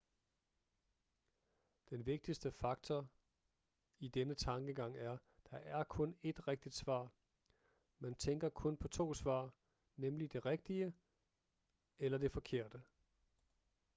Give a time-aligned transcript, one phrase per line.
[1.89, 3.07] den vigtigste faktor
[3.99, 5.17] i denne tankegang er
[5.51, 7.09] der er kun ét rigtigt svar
[7.99, 9.49] man tænker kun på to svar
[9.95, 10.93] nemlig det rigtige
[11.99, 12.83] eller det forkerte